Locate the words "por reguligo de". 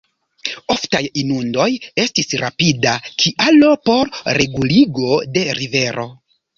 3.87-5.49